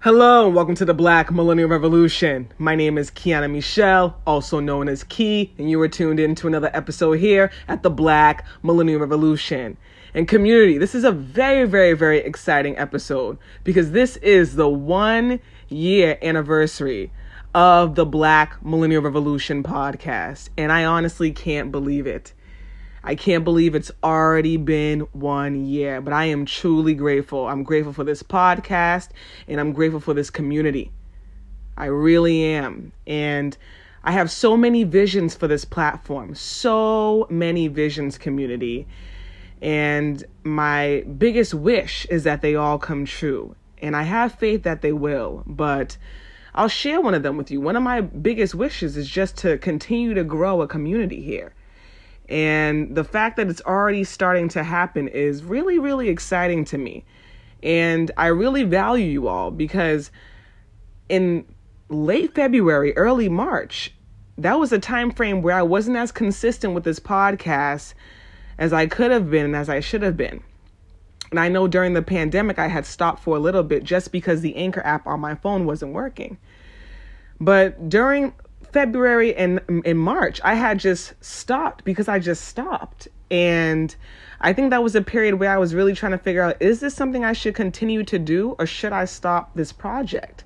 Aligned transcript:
Hello 0.00 0.46
and 0.46 0.54
welcome 0.54 0.76
to 0.76 0.84
the 0.84 0.94
Black 0.94 1.32
Millennial 1.32 1.68
Revolution. 1.68 2.52
My 2.56 2.76
name 2.76 2.96
is 2.98 3.10
Kiana 3.10 3.50
Michelle, 3.50 4.16
also 4.28 4.60
known 4.60 4.88
as 4.88 5.02
Key, 5.02 5.52
and 5.58 5.68
you 5.68 5.80
are 5.80 5.88
tuned 5.88 6.20
in 6.20 6.36
to 6.36 6.46
another 6.46 6.70
episode 6.72 7.18
here 7.18 7.50
at 7.66 7.82
the 7.82 7.90
Black 7.90 8.46
Millennial 8.62 9.00
Revolution. 9.00 9.76
And 10.14 10.28
community, 10.28 10.78
this 10.78 10.94
is 10.94 11.02
a 11.02 11.10
very, 11.10 11.66
very, 11.66 11.94
very 11.94 12.18
exciting 12.18 12.78
episode 12.78 13.38
because 13.64 13.90
this 13.90 14.16
is 14.18 14.54
the 14.54 14.68
one 14.68 15.40
year 15.68 16.16
anniversary 16.22 17.10
of 17.52 17.96
the 17.96 18.06
Black 18.06 18.64
Millennial 18.64 19.02
Revolution 19.02 19.64
podcast. 19.64 20.48
And 20.56 20.70
I 20.70 20.84
honestly 20.84 21.32
can't 21.32 21.72
believe 21.72 22.06
it. 22.06 22.34
I 23.08 23.14
can't 23.14 23.42
believe 23.42 23.74
it's 23.74 23.90
already 24.04 24.58
been 24.58 25.00
one 25.14 25.64
year, 25.64 26.02
but 26.02 26.12
I 26.12 26.26
am 26.26 26.44
truly 26.44 26.92
grateful. 26.92 27.48
I'm 27.48 27.62
grateful 27.62 27.94
for 27.94 28.04
this 28.04 28.22
podcast 28.22 29.08
and 29.48 29.58
I'm 29.58 29.72
grateful 29.72 29.98
for 29.98 30.12
this 30.12 30.28
community. 30.28 30.92
I 31.74 31.86
really 31.86 32.44
am. 32.44 32.92
And 33.06 33.56
I 34.04 34.12
have 34.12 34.30
so 34.30 34.58
many 34.58 34.84
visions 34.84 35.34
for 35.34 35.48
this 35.48 35.64
platform, 35.64 36.34
so 36.34 37.26
many 37.30 37.66
visions, 37.66 38.18
community. 38.18 38.86
And 39.62 40.22
my 40.44 41.02
biggest 41.16 41.54
wish 41.54 42.04
is 42.10 42.24
that 42.24 42.42
they 42.42 42.56
all 42.56 42.78
come 42.78 43.06
true. 43.06 43.56
And 43.80 43.96
I 43.96 44.02
have 44.02 44.34
faith 44.34 44.64
that 44.64 44.82
they 44.82 44.92
will, 44.92 45.44
but 45.46 45.96
I'll 46.54 46.68
share 46.68 47.00
one 47.00 47.14
of 47.14 47.22
them 47.22 47.38
with 47.38 47.50
you. 47.50 47.58
One 47.62 47.74
of 47.74 47.82
my 47.82 48.02
biggest 48.02 48.54
wishes 48.54 48.98
is 48.98 49.08
just 49.08 49.38
to 49.38 49.56
continue 49.56 50.12
to 50.12 50.24
grow 50.24 50.60
a 50.60 50.68
community 50.68 51.22
here. 51.22 51.54
And 52.28 52.94
the 52.94 53.04
fact 53.04 53.36
that 53.36 53.48
it's 53.48 53.62
already 53.62 54.04
starting 54.04 54.48
to 54.50 54.62
happen 54.62 55.08
is 55.08 55.42
really, 55.42 55.78
really 55.78 56.08
exciting 56.08 56.64
to 56.66 56.78
me. 56.78 57.04
And 57.62 58.10
I 58.16 58.26
really 58.26 58.64
value 58.64 59.06
you 59.06 59.28
all 59.28 59.50
because 59.50 60.10
in 61.08 61.46
late 61.88 62.34
February, 62.34 62.96
early 62.96 63.28
March, 63.28 63.94
that 64.36 64.58
was 64.58 64.72
a 64.72 64.78
time 64.78 65.10
frame 65.10 65.42
where 65.42 65.56
I 65.56 65.62
wasn't 65.62 65.96
as 65.96 66.12
consistent 66.12 66.74
with 66.74 66.84
this 66.84 67.00
podcast 67.00 67.94
as 68.58 68.72
I 68.72 68.86
could 68.86 69.10
have 69.10 69.30
been 69.30 69.46
and 69.46 69.56
as 69.56 69.68
I 69.68 69.80
should 69.80 70.02
have 70.02 70.16
been. 70.16 70.42
And 71.30 71.40
I 71.40 71.48
know 71.48 71.66
during 71.66 71.94
the 71.94 72.02
pandemic, 72.02 72.58
I 72.58 72.68
had 72.68 72.86
stopped 72.86 73.22
for 73.22 73.36
a 73.36 73.40
little 73.40 73.62
bit 73.62 73.84
just 73.84 74.12
because 74.12 74.40
the 74.40 74.56
Anchor 74.56 74.80
app 74.84 75.06
on 75.06 75.20
my 75.20 75.34
phone 75.34 75.66
wasn't 75.66 75.92
working. 75.92 76.38
But 77.40 77.88
during 77.88 78.32
February 78.72 79.34
and 79.34 79.60
in 79.84 79.96
March, 79.96 80.40
I 80.44 80.54
had 80.54 80.78
just 80.78 81.14
stopped 81.24 81.84
because 81.84 82.08
I 82.08 82.18
just 82.18 82.44
stopped. 82.44 83.08
And 83.30 83.94
I 84.40 84.52
think 84.52 84.70
that 84.70 84.82
was 84.82 84.94
a 84.94 85.02
period 85.02 85.34
where 85.34 85.50
I 85.50 85.58
was 85.58 85.74
really 85.74 85.94
trying 85.94 86.12
to 86.12 86.18
figure 86.18 86.42
out 86.42 86.60
is 86.60 86.80
this 86.80 86.94
something 86.94 87.24
I 87.24 87.32
should 87.32 87.54
continue 87.54 88.04
to 88.04 88.18
do 88.18 88.56
or 88.58 88.66
should 88.66 88.92
I 88.92 89.04
stop 89.04 89.54
this 89.54 89.72
project? 89.72 90.44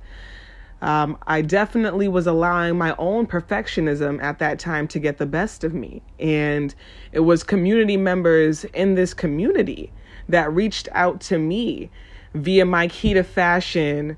Um, 0.80 1.16
I 1.28 1.42
definitely 1.42 2.08
was 2.08 2.26
allowing 2.26 2.76
my 2.76 2.96
own 2.98 3.28
perfectionism 3.28 4.20
at 4.20 4.40
that 4.40 4.58
time 4.58 4.88
to 4.88 4.98
get 4.98 5.18
the 5.18 5.26
best 5.26 5.62
of 5.62 5.72
me. 5.72 6.02
And 6.18 6.74
it 7.12 7.20
was 7.20 7.44
community 7.44 7.96
members 7.96 8.64
in 8.64 8.96
this 8.96 9.14
community 9.14 9.92
that 10.28 10.52
reached 10.52 10.88
out 10.92 11.20
to 11.20 11.38
me 11.38 11.90
via 12.34 12.64
my 12.64 12.88
Key 12.88 13.14
to 13.14 13.22
Fashion 13.22 14.16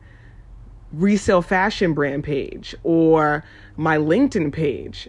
resale 0.97 1.43
fashion 1.43 1.93
brand 1.95 2.25
page 2.25 2.75
or 2.83 3.45
my 3.77 3.97
LinkedIn 3.97 4.53
page. 4.53 5.09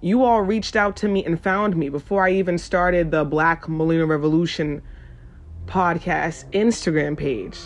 You 0.00 0.24
all 0.24 0.42
reached 0.42 0.76
out 0.76 0.96
to 0.98 1.08
me 1.08 1.24
and 1.24 1.40
found 1.40 1.76
me 1.76 1.88
before 1.88 2.26
I 2.26 2.32
even 2.32 2.56
started 2.56 3.10
the 3.10 3.24
Black 3.24 3.68
Millennial 3.68 4.06
Revolution 4.06 4.82
podcast 5.66 6.50
Instagram 6.52 7.16
page 7.16 7.58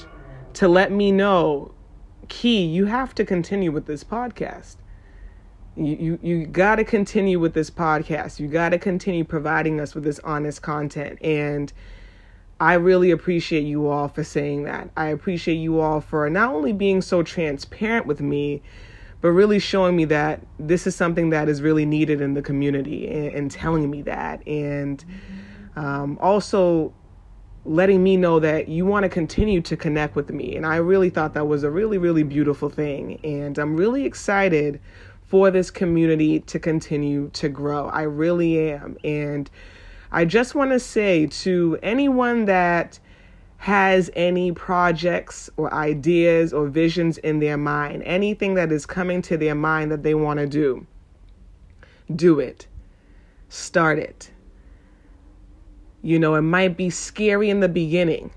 to 0.55 0.69
let 0.69 0.93
me 0.93 1.13
know, 1.13 1.73
Key, 2.29 2.65
you 2.65 2.87
have 2.87 3.15
to 3.17 3.25
continue 3.25 3.71
with 3.71 3.87
this 3.87 4.03
podcast. 4.03 4.77
You, 5.77 5.97
you, 5.97 6.19
you 6.23 6.47
got 6.47 6.77
to 6.77 6.85
continue 6.85 7.39
with 7.39 7.55
this 7.55 7.71
podcast. 7.71 8.39
You 8.39 8.47
got 8.47 8.71
to 8.71 8.79
continue 8.79 9.25
providing 9.25 9.81
us 9.81 9.95
with 9.95 10.05
this 10.05 10.21
honest 10.21 10.63
content. 10.63 11.19
And 11.23 11.73
I 12.61 12.75
really 12.75 13.11
appreciate 13.11 13.65
you 13.65 13.89
all 13.89 14.09
for 14.09 14.25
saying 14.25 14.65
that. 14.65 14.91
I 14.97 15.09
appreciate 15.09 15.57
you 15.57 15.81
all 15.81 16.01
for 16.01 16.29
not 16.31 16.55
only 16.55 16.73
being 16.73 17.03
so 17.03 17.23
transparent 17.23 18.07
with 18.07 18.21
me, 18.21 18.63
but 19.21 19.31
really 19.31 19.59
showing 19.59 19.97
me 19.97 20.05
that 20.07 20.41
this 20.59 20.87
is 20.87 20.95
something 20.95 21.31
that 21.31 21.49
is 21.49 21.63
really 21.63 21.87
needed 21.87 22.21
in 22.21 22.35
the 22.35 22.43
community 22.43 23.09
and, 23.09 23.35
and 23.35 23.51
telling 23.51 23.91
me 23.91 24.03
that. 24.03 24.47
And 24.47 25.05
um, 25.77 26.19
also 26.21 26.93
letting 27.65 28.03
me 28.03 28.17
know 28.17 28.39
that 28.39 28.69
you 28.69 28.85
want 28.85 29.05
to 29.05 29.09
continue 29.09 29.61
to 29.63 29.77
connect 29.77 30.15
with 30.15 30.31
me. 30.31 30.55
And 30.57 30.67
I 30.67 30.77
really 30.77 31.11
thought 31.11 31.35
that 31.35 31.47
was 31.47 31.63
a 31.63 31.71
really, 31.71 31.99
really 31.99 32.23
beautiful 32.23 32.69
thing. 32.69 33.19
And 33.25 33.59
I'm 33.59 33.77
really 33.77 34.05
excited 34.05 34.81
for 35.27 35.51
this 35.51 35.71
community 35.71 36.41
to 36.41 36.59
continue 36.59 37.31
to 37.31 37.49
grow. 37.49 37.89
I 37.89 38.03
really 38.03 38.71
am. 38.71 38.99
And 39.03 39.51
I 40.15 40.25
just 40.25 40.55
want 40.55 40.71
to 40.71 40.79
say 40.79 41.27
to 41.27 41.77
anyone 41.83 42.45
that 42.45 43.01
has 43.57 44.13
any 44.15 44.53
projects 44.53 45.51
or 45.57 45.75
ideas 45.75 46.53
or 46.53 46.69
visions 46.69 47.19
in 47.19 47.41
their 47.41 47.57
mind, 47.57 48.05
anything 48.05 48.55
that 48.55 48.71
is 48.71 48.87
coming 48.87 49.23
to 49.23 49.37
their 49.37 49.57
mind 49.57 49.91
that 49.91 50.05
they 50.05 50.15
want 50.15 50.39
to 50.39 50.47
do, 50.47 50.87
do 52.15 52.39
it. 52.39 52.69
Start 53.49 53.99
it. 53.99 54.31
You 56.01 56.21
know, 56.21 56.37
it 56.37 56.43
might 56.43 56.77
be 56.77 56.91
scary 56.91 57.51
in 57.51 57.59
the 57.59 57.69
beginning, 57.69 58.31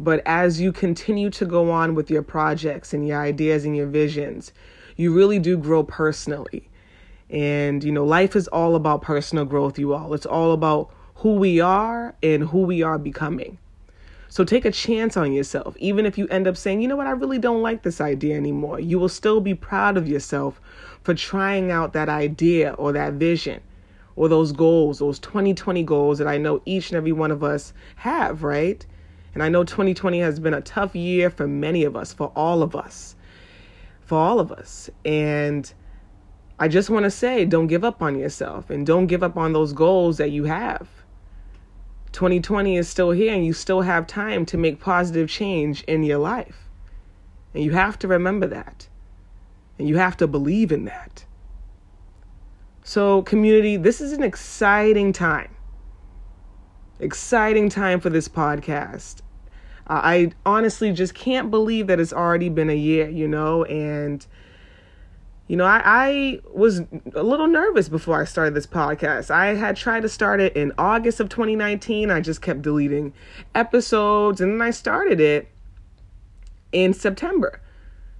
but 0.00 0.22
as 0.26 0.60
you 0.60 0.72
continue 0.72 1.30
to 1.30 1.46
go 1.46 1.70
on 1.70 1.94
with 1.94 2.10
your 2.10 2.22
projects 2.22 2.92
and 2.92 3.06
your 3.06 3.20
ideas 3.20 3.64
and 3.64 3.76
your 3.76 3.86
visions, 3.86 4.52
you 4.96 5.14
really 5.14 5.38
do 5.38 5.56
grow 5.56 5.84
personally. 5.84 6.68
And, 7.28 7.84
you 7.84 7.92
know, 7.92 8.04
life 8.04 8.34
is 8.34 8.48
all 8.48 8.74
about 8.74 9.02
personal 9.02 9.44
growth, 9.44 9.78
you 9.78 9.94
all. 9.94 10.12
It's 10.12 10.26
all 10.26 10.50
about 10.50 10.92
who 11.20 11.34
we 11.34 11.60
are 11.60 12.14
and 12.22 12.44
who 12.44 12.62
we 12.62 12.82
are 12.82 12.98
becoming. 12.98 13.58
So 14.28 14.42
take 14.42 14.64
a 14.64 14.70
chance 14.70 15.18
on 15.18 15.32
yourself. 15.32 15.76
Even 15.78 16.06
if 16.06 16.16
you 16.16 16.26
end 16.28 16.48
up 16.48 16.56
saying, 16.56 16.80
you 16.80 16.88
know 16.88 16.96
what, 16.96 17.06
I 17.06 17.10
really 17.10 17.38
don't 17.38 17.60
like 17.60 17.82
this 17.82 18.00
idea 18.00 18.36
anymore, 18.36 18.80
you 18.80 18.98
will 18.98 19.08
still 19.10 19.40
be 19.40 19.54
proud 19.54 19.98
of 19.98 20.08
yourself 20.08 20.60
for 21.02 21.12
trying 21.12 21.70
out 21.70 21.92
that 21.92 22.08
idea 22.08 22.72
or 22.74 22.92
that 22.92 23.14
vision 23.14 23.60
or 24.16 24.28
those 24.28 24.52
goals, 24.52 25.00
those 25.00 25.18
2020 25.18 25.82
goals 25.82 26.16
that 26.18 26.26
I 26.26 26.38
know 26.38 26.62
each 26.64 26.88
and 26.88 26.96
every 26.96 27.12
one 27.12 27.30
of 27.30 27.44
us 27.44 27.74
have, 27.96 28.42
right? 28.42 28.84
And 29.34 29.42
I 29.42 29.50
know 29.50 29.62
2020 29.62 30.20
has 30.20 30.40
been 30.40 30.54
a 30.54 30.62
tough 30.62 30.96
year 30.96 31.28
for 31.28 31.46
many 31.46 31.84
of 31.84 31.96
us, 31.96 32.14
for 32.14 32.32
all 32.34 32.62
of 32.62 32.74
us, 32.74 33.14
for 34.00 34.16
all 34.16 34.40
of 34.40 34.50
us. 34.50 34.88
And 35.04 35.70
I 36.58 36.68
just 36.68 36.88
want 36.88 37.04
to 37.04 37.10
say, 37.10 37.44
don't 37.44 37.66
give 37.66 37.84
up 37.84 38.00
on 38.00 38.18
yourself 38.18 38.70
and 38.70 38.86
don't 38.86 39.06
give 39.06 39.22
up 39.22 39.36
on 39.36 39.52
those 39.52 39.74
goals 39.74 40.16
that 40.16 40.30
you 40.30 40.44
have 40.44 40.88
2020 42.12 42.76
is 42.76 42.88
still 42.88 43.10
here 43.10 43.32
and 43.32 43.44
you 43.44 43.52
still 43.52 43.82
have 43.82 44.06
time 44.06 44.44
to 44.46 44.56
make 44.56 44.80
positive 44.80 45.28
change 45.28 45.82
in 45.84 46.02
your 46.02 46.18
life. 46.18 46.68
And 47.54 47.64
you 47.64 47.72
have 47.72 47.98
to 48.00 48.08
remember 48.08 48.46
that. 48.48 48.88
And 49.78 49.88
you 49.88 49.96
have 49.96 50.16
to 50.18 50.26
believe 50.26 50.72
in 50.72 50.84
that. 50.84 51.24
So, 52.82 53.22
community, 53.22 53.76
this 53.76 54.00
is 54.00 54.12
an 54.12 54.22
exciting 54.22 55.12
time. 55.12 55.54
Exciting 56.98 57.68
time 57.68 58.00
for 58.00 58.10
this 58.10 58.28
podcast. 58.28 59.20
I 59.86 60.32
honestly 60.46 60.92
just 60.92 61.14
can't 61.14 61.50
believe 61.50 61.88
that 61.88 61.98
it's 61.98 62.12
already 62.12 62.48
been 62.48 62.70
a 62.70 62.76
year, 62.76 63.08
you 63.08 63.26
know, 63.26 63.64
and 63.64 64.24
you 65.50 65.56
know, 65.56 65.64
I, 65.64 65.82
I 65.84 66.40
was 66.54 66.82
a 67.12 67.24
little 67.24 67.48
nervous 67.48 67.88
before 67.88 68.22
I 68.22 68.24
started 68.24 68.54
this 68.54 68.68
podcast. 68.68 69.32
I 69.32 69.56
had 69.56 69.74
tried 69.74 70.02
to 70.02 70.08
start 70.08 70.40
it 70.40 70.54
in 70.54 70.72
August 70.78 71.18
of 71.18 71.28
2019. 71.28 72.08
I 72.08 72.20
just 72.20 72.40
kept 72.40 72.62
deleting 72.62 73.12
episodes, 73.52 74.40
and 74.40 74.52
then 74.52 74.62
I 74.62 74.70
started 74.70 75.18
it 75.18 75.48
in 76.70 76.94
September. 76.94 77.60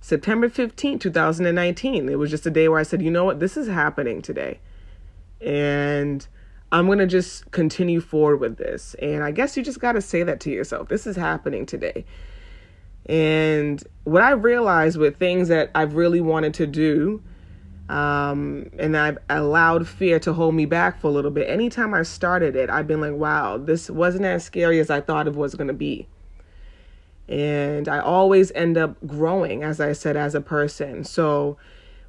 September 0.00 0.48
15, 0.48 0.98
2019. 0.98 2.08
It 2.08 2.18
was 2.18 2.30
just 2.30 2.46
a 2.46 2.50
day 2.50 2.66
where 2.66 2.80
I 2.80 2.82
said, 2.82 3.00
you 3.00 3.12
know 3.12 3.26
what, 3.26 3.38
this 3.38 3.56
is 3.56 3.68
happening 3.68 4.22
today. 4.22 4.58
And 5.40 6.26
I'm 6.72 6.86
going 6.86 6.98
to 6.98 7.06
just 7.06 7.48
continue 7.52 8.00
forward 8.00 8.40
with 8.40 8.56
this. 8.56 8.96
And 9.00 9.22
I 9.22 9.30
guess 9.30 9.56
you 9.56 9.62
just 9.62 9.78
got 9.78 9.92
to 9.92 10.00
say 10.00 10.24
that 10.24 10.40
to 10.40 10.50
yourself. 10.50 10.88
This 10.88 11.06
is 11.06 11.14
happening 11.14 11.64
today. 11.64 12.04
And 13.06 13.82
what 14.04 14.22
I 14.22 14.30
realized 14.32 14.98
with 14.98 15.16
things 15.18 15.48
that 15.48 15.70
I've 15.74 15.94
really 15.94 16.20
wanted 16.20 16.54
to 16.54 16.66
do, 16.66 17.22
um, 17.88 18.70
and 18.78 18.96
I've 18.96 19.18
allowed 19.28 19.88
fear 19.88 20.20
to 20.20 20.32
hold 20.32 20.54
me 20.54 20.64
back 20.64 21.00
for 21.00 21.08
a 21.08 21.10
little 21.10 21.30
bit. 21.30 21.48
Anytime 21.48 21.92
I 21.92 22.02
started 22.02 22.54
it, 22.54 22.70
I've 22.70 22.86
been 22.86 23.00
like, 23.00 23.14
wow, 23.14 23.56
this 23.56 23.90
wasn't 23.90 24.26
as 24.26 24.44
scary 24.44 24.78
as 24.78 24.90
I 24.90 25.00
thought 25.00 25.26
it 25.26 25.34
was 25.34 25.54
going 25.54 25.68
to 25.68 25.74
be. 25.74 26.06
And 27.28 27.88
I 27.88 27.98
always 27.98 28.52
end 28.52 28.76
up 28.76 28.96
growing, 29.06 29.62
as 29.62 29.80
I 29.80 29.92
said, 29.92 30.16
as 30.16 30.34
a 30.34 30.40
person. 30.40 31.04
So 31.04 31.56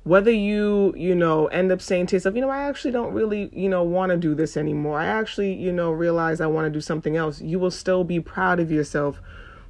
whether 0.03 0.31
you, 0.31 0.93
you 0.97 1.13
know, 1.13 1.47
end 1.47 1.71
up 1.71 1.81
saying 1.81 2.07
to 2.07 2.15
yourself, 2.15 2.35
you 2.35 2.41
know, 2.41 2.49
I 2.49 2.63
actually 2.67 2.91
don't 2.91 3.13
really, 3.13 3.49
you 3.53 3.69
know, 3.69 3.83
want 3.83 4.11
to 4.11 4.17
do 4.17 4.33
this 4.33 4.57
anymore. 4.57 4.99
I 4.99 5.05
actually, 5.05 5.53
you 5.53 5.71
know, 5.71 5.91
realize 5.91 6.41
I 6.41 6.47
want 6.47 6.65
to 6.65 6.71
do 6.71 6.81
something 6.81 7.15
else. 7.15 7.39
You 7.41 7.59
will 7.59 7.71
still 7.71 8.03
be 8.03 8.19
proud 8.19 8.59
of 8.59 8.71
yourself 8.71 9.21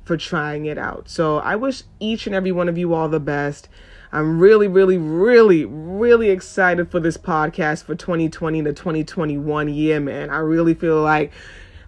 for 0.04 0.18
trying 0.18 0.66
it 0.66 0.78
out. 0.78 1.10
So 1.10 1.38
I 1.38 1.56
wish 1.56 1.84
each 2.00 2.28
and 2.28 2.36
every 2.36 2.52
one 2.52 2.70
of 2.70 2.78
you 2.78 2.94
all 2.94 3.10
the 3.10 3.20
best. 3.20 3.70
I'm 4.12 4.40
really, 4.40 4.68
really, 4.68 4.98
really, 4.98 5.66
really 5.66 6.30
excited 6.30 6.92
for 6.92 7.00
this 7.00 7.18
podcast 7.18 7.86
for 7.86 7.96
2020 7.96 8.64
to 8.64 8.74
2021 8.74 9.70
year, 9.70 10.00
man. 10.00 10.30
I 10.30 10.40
really 10.40 10.74
feel 10.74 11.02
like 11.02 11.32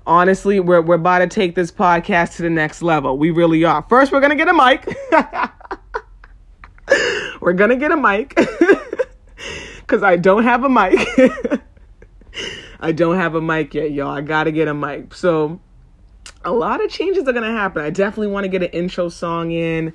honestly, 0.05 0.59
we're 0.59 0.81
we're 0.81 0.95
about 0.95 1.19
to 1.19 1.27
take 1.27 1.55
this 1.55 1.71
podcast 1.71 2.37
to 2.37 2.43
the 2.43 2.49
next 2.49 2.81
level. 2.81 3.17
We 3.17 3.31
really 3.31 3.63
are. 3.63 3.85
First, 3.89 4.11
we're 4.11 4.21
gonna 4.21 4.35
get 4.35 4.47
a 4.47 4.53
mic. 4.53 4.87
we're 7.41 7.53
gonna 7.53 7.75
get 7.75 7.91
a 7.91 7.97
mic 7.97 8.35
because 9.79 10.03
I 10.03 10.17
don't 10.17 10.43
have 10.43 10.63
a 10.63 10.69
mic. 10.69 11.07
I 12.79 12.91
don't 12.91 13.15
have 13.15 13.35
a 13.35 13.41
mic 13.41 13.73
yet, 13.73 13.91
y'all. 13.91 14.09
I 14.09 14.21
gotta 14.21 14.51
get 14.51 14.67
a 14.67 14.73
mic. 14.73 15.13
So 15.13 15.61
a 16.45 16.51
lot 16.51 16.83
of 16.83 16.89
changes 16.89 17.27
are 17.27 17.33
gonna 17.33 17.51
happen. 17.51 17.83
I 17.83 17.89
definitely 17.89 18.27
want 18.27 18.43
to 18.45 18.49
get 18.49 18.63
an 18.63 18.69
intro 18.69 19.09
song 19.09 19.51
in, 19.51 19.93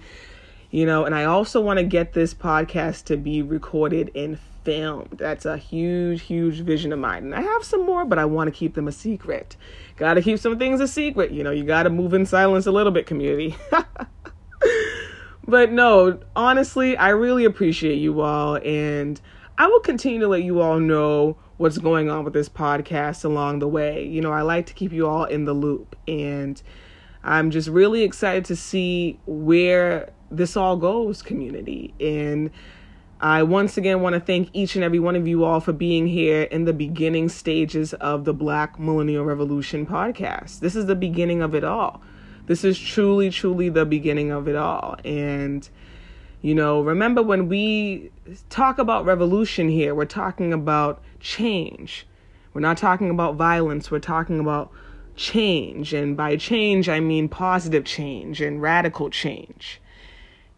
you 0.71 0.87
know, 0.87 1.05
and 1.05 1.15
I 1.15 1.25
also 1.25 1.61
want 1.61 1.79
to 1.79 1.85
get 1.85 2.13
this 2.13 2.35
podcast 2.35 3.05
to 3.05 3.17
be 3.17 3.43
recorded 3.43 4.11
and 4.15 4.39
filmed. 4.69 5.17
That's 5.17 5.47
a 5.47 5.57
huge, 5.57 6.23
huge 6.23 6.61
vision 6.61 6.93
of 6.93 6.99
mine. 6.99 7.25
And 7.25 7.35
I 7.35 7.41
have 7.41 7.65
some 7.65 7.87
more, 7.87 8.05
but 8.05 8.19
I 8.19 8.27
want 8.27 8.53
to 8.53 8.59
keep 8.59 8.75
them 8.75 8.87
a 8.87 8.93
secret. 8.93 9.57
Got 9.97 10.15
to 10.15 10.23
keep 10.23 10.39
some 10.39 10.59
things 10.59 10.81
a 10.81 10.87
secret. 10.87 11.31
You 11.31 11.43
know, 11.43 11.51
you 11.51 11.65
got 11.65 11.85
to 11.85 11.91
move 11.91 12.13
in 12.13 12.27
silence 12.27 12.67
a 12.67 12.71
little 12.71 12.93
bit, 12.93 13.07
community. 13.07 13.57
but 15.47 15.73
no, 15.73 16.21
honestly, 16.37 16.99
I 16.99 17.11
really 17.11 17.47
appreciate 17.47 17.97
you 17.97 18.21
all. 18.21 18.57
And 18.57 19.19
I 19.57 19.69
will 19.69 19.81
continue 19.81 20.21
to 20.21 20.29
let 20.29 20.43
you 20.43 20.61
all 20.61 20.79
know 20.79 21.39
what's 21.59 21.79
going 21.79 22.09
on 22.09 22.25
with 22.25 22.33
this 22.33 22.49
podcast 22.49 23.25
along 23.25 23.59
the 23.59 23.69
way. 23.69 24.05
You 24.05 24.21
know, 24.21 24.33
I 24.33 24.43
like 24.43 24.67
to 24.67 24.75
keep 24.75 24.93
you 24.93 25.07
all 25.07 25.25
in 25.25 25.45
the 25.45 25.53
loop. 25.53 25.97
And 26.07 26.61
I'm 27.23 27.51
just 27.51 27.69
really 27.69 28.03
excited 28.03 28.45
to 28.47 28.57
see 28.57 29.19
where 29.27 30.11
this 30.31 30.57
all 30.57 30.77
goes, 30.77 31.21
community. 31.21 31.93
And 32.01 32.51
I 33.21 33.43
once 33.43 33.77
again 33.77 34.01
want 34.01 34.15
to 34.15 34.21
thank 34.21 34.51
each 34.53 34.77
and 34.77 34.85
every 34.85 35.01
one 35.01 35.17
of 35.17 35.27
you 35.27 35.45
all 35.45 35.59
for 35.59 35.73
being 35.73 36.07
here 36.07 36.43
in 36.43 36.65
the 36.65 36.73
beginning 36.73 37.29
stages 37.29 37.93
of 37.95 38.25
the 38.25 38.33
Black 38.33 38.79
Millennial 38.79 39.25
Revolution 39.25 39.85
podcast. 39.85 40.61
This 40.61 40.77
is 40.77 40.87
the 40.87 40.95
beginning 40.95 41.43
of 41.43 41.55
it 41.55 41.65
all. 41.65 42.01
This 42.47 42.63
is 42.63 42.79
truly, 42.79 43.31
truly 43.31 43.69
the 43.69 43.85
beginning 43.85 44.31
of 44.31 44.47
it 44.47 44.55
all. 44.55 44.97
And, 45.05 45.69
you 46.41 46.55
know, 46.55 46.81
remember 46.83 47.23
when 47.23 47.49
we 47.49 48.11
talk 48.49 48.79
about 48.79 49.05
revolution 49.05 49.69
here, 49.69 49.95
we're 49.95 50.05
talking 50.05 50.53
about 50.53 51.03
change. 51.21 52.07
We're 52.55 52.61
not 52.61 52.77
talking 52.77 53.11
about 53.11 53.35
violence, 53.35 53.91
we're 53.91 53.99
talking 53.99 54.39
about 54.41 54.71
change. 55.17 55.93
And 55.93 56.17
by 56.17 56.37
change, 56.37 56.89
I 56.89 57.01
mean 57.01 57.29
positive 57.29 57.85
change 57.85 58.41
and 58.41 58.63
radical 58.63 59.11
change. 59.11 59.81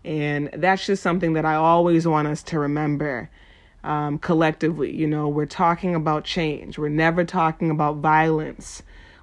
And 0.04 0.50
that's 0.54 0.86
just 0.86 1.02
something 1.02 1.32
that 1.34 1.44
I 1.44 1.54
always 1.54 2.06
want 2.06 2.28
us 2.28 2.42
to 2.44 2.58
remember 2.58 3.30
um, 3.82 4.18
collectively. 4.18 4.94
You 4.94 5.06
know, 5.06 5.28
we're 5.28 5.46
talking 5.46 5.94
about 5.94 6.24
change, 6.24 6.78
we're 6.78 6.88
never 6.88 7.24
talking 7.24 7.70
about 7.70 7.96
violence 7.96 8.82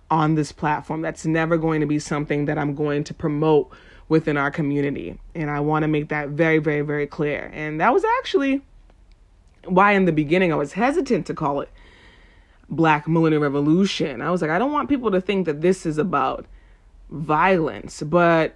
on 0.09 0.35
this 0.35 0.51
platform. 0.51 1.01
That's 1.01 1.25
never 1.25 1.57
going 1.57 1.81
to 1.81 1.87
be 1.87 1.99
something 1.99 2.45
that 2.45 2.57
I'm 2.57 2.73
going 2.73 3.03
to 3.05 3.13
promote 3.13 3.71
within 4.09 4.37
our 4.37 4.51
community. 4.51 5.19
And 5.35 5.49
I 5.49 5.59
want 5.59 5.83
to 5.83 5.87
make 5.87 6.09
that 6.09 6.29
very, 6.29 6.59
very, 6.59 6.81
very 6.81 7.07
clear. 7.07 7.51
And 7.53 7.81
that 7.81 7.93
was 7.93 8.03
actually 8.19 8.61
why, 9.65 9.93
in 9.93 10.05
the 10.05 10.11
beginning, 10.11 10.53
I 10.53 10.55
was 10.55 10.73
hesitant 10.73 11.25
to 11.27 11.33
call 11.33 11.61
it 11.61 11.69
Black 12.69 13.07
Millennial 13.07 13.41
Revolution. 13.41 14.21
I 14.21 14.31
was 14.31 14.41
like, 14.41 14.51
I 14.51 14.59
don't 14.59 14.71
want 14.71 14.89
people 14.89 15.11
to 15.11 15.21
think 15.21 15.45
that 15.45 15.61
this 15.61 15.85
is 15.85 15.97
about 15.97 16.45
violence, 17.09 18.01
but 18.01 18.55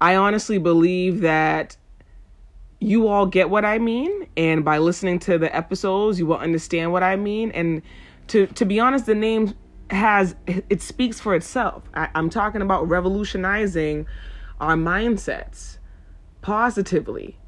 I 0.00 0.16
honestly 0.16 0.58
believe 0.58 1.20
that 1.20 1.76
you 2.78 3.08
all 3.08 3.26
get 3.26 3.48
what 3.48 3.64
I 3.64 3.78
mean, 3.78 4.26
and 4.36 4.64
by 4.64 4.78
listening 4.78 5.18
to 5.20 5.38
the 5.38 5.54
episodes, 5.56 6.18
you 6.18 6.26
will 6.26 6.36
understand 6.38 6.92
what 6.92 7.02
I 7.02 7.16
mean. 7.16 7.50
And 7.52 7.82
to 8.28 8.46
to 8.48 8.64
be 8.64 8.78
honest, 8.78 9.06
the 9.06 9.14
name 9.14 9.54
has 9.90 10.34
it 10.46 10.82
speaks 10.82 11.18
for 11.18 11.34
itself. 11.34 11.84
I, 11.94 12.08
I'm 12.14 12.28
talking 12.28 12.60
about 12.60 12.86
revolutionizing 12.88 14.06
our 14.60 14.74
mindsets 14.76 15.78
positively. 16.40 17.38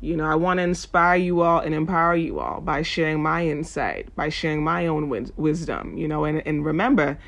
You 0.00 0.16
know, 0.16 0.24
I 0.24 0.34
want 0.34 0.58
to 0.58 0.62
inspire 0.62 1.16
you 1.16 1.40
all 1.40 1.60
and 1.60 1.74
empower 1.74 2.16
you 2.16 2.38
all 2.38 2.60
by 2.60 2.82
sharing 2.82 3.22
my 3.22 3.46
insight, 3.46 4.14
by 4.14 4.28
sharing 4.28 4.62
my 4.62 4.86
own 4.86 5.08
wisdom. 5.36 5.96
You 5.96 6.08
know, 6.08 6.24
and 6.24 6.46
and 6.46 6.64
remember 6.64 7.18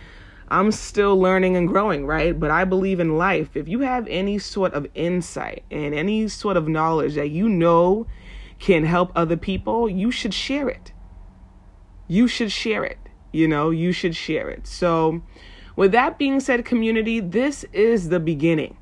I'm 0.50 0.73
still 0.73 1.19
learning 1.19 1.56
and 1.56 1.69
growing, 1.69 2.06
right? 2.06 2.38
But 2.38 2.50
I 2.50 2.64
believe 2.64 3.00
in 3.00 3.19
life. 3.19 3.55
If 3.55 3.69
you 3.69 3.81
have 3.81 4.06
any 4.08 4.38
sort 4.38 4.73
of 4.73 4.87
insight 4.94 5.64
and 5.70 5.94
any 5.94 6.29
sort 6.29 6.56
of 6.56 6.69
knowledge 6.69 7.14
that 7.17 7.31
you 7.31 7.49
know 7.49 8.06
can 8.58 8.85
help 8.85 9.12
other 9.14 9.37
people, 9.37 9.88
you 9.88 10.11
should 10.11 10.32
share 10.32 10.69
it. 10.69 10.93
You 12.06 12.26
should 12.26 12.50
share 12.50 12.85
it. 12.85 12.99
You 13.31 13.46
know, 13.46 13.69
you 13.70 13.93
should 13.93 14.17
share 14.17 14.49
it. 14.49 14.67
So, 14.67 15.23
with 15.76 15.93
that 15.93 16.19
being 16.19 16.40
said, 16.40 16.64
community, 16.64 17.20
this 17.20 17.64
is 17.73 18.08
the 18.08 18.19
beginning. 18.19 18.79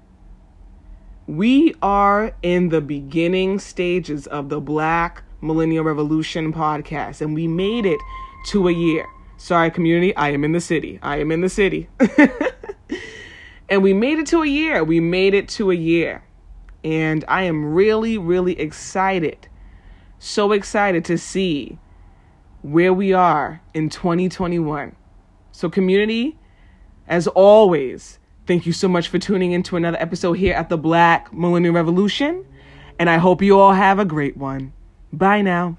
We 1.28 1.74
are 1.82 2.32
in 2.42 2.68
the 2.68 2.80
beginning 2.80 3.58
stages 3.58 4.28
of 4.28 4.48
the 4.48 4.60
Black 4.60 5.24
Millennial 5.40 5.82
Revolution 5.82 6.52
podcast, 6.52 7.20
and 7.20 7.34
we 7.34 7.48
made 7.48 7.84
it 7.84 7.98
to 8.50 8.68
a 8.68 8.72
year. 8.72 9.06
Sorry, 9.36 9.72
community, 9.72 10.14
I 10.14 10.30
am 10.30 10.44
in 10.44 10.52
the 10.52 10.60
city. 10.60 11.00
I 11.02 11.16
am 11.18 11.32
in 11.32 11.40
the 11.40 11.48
city. 11.48 11.88
and 13.68 13.82
we 13.82 13.92
made 13.92 14.20
it 14.20 14.28
to 14.28 14.42
a 14.42 14.46
year. 14.46 14.84
We 14.84 15.00
made 15.00 15.34
it 15.34 15.48
to 15.48 15.72
a 15.72 15.74
year. 15.74 16.22
And 16.84 17.24
I 17.26 17.42
am 17.42 17.74
really, 17.74 18.16
really 18.18 18.60
excited. 18.60 19.48
So 20.20 20.52
excited 20.52 21.04
to 21.06 21.18
see 21.18 21.76
where 22.62 22.94
we 22.94 23.12
are 23.12 23.60
in 23.74 23.88
2021. 23.88 24.94
So, 25.50 25.68
community, 25.68 26.38
as 27.08 27.26
always, 27.26 28.20
thank 28.46 28.66
you 28.66 28.72
so 28.72 28.88
much 28.88 29.08
for 29.08 29.18
tuning 29.18 29.52
into 29.52 29.76
another 29.76 29.98
episode 30.00 30.34
here 30.34 30.54
at 30.54 30.68
the 30.68 30.78
Black 30.78 31.32
Millennial 31.32 31.74
Revolution. 31.74 32.44
And 32.98 33.10
I 33.10 33.18
hope 33.18 33.42
you 33.42 33.58
all 33.58 33.72
have 33.72 33.98
a 33.98 34.04
great 34.04 34.36
one. 34.36 34.72
Bye 35.12 35.42
now. 35.42 35.76